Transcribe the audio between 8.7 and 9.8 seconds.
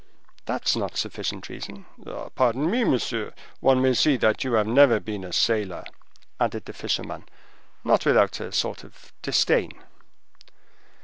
of disdain.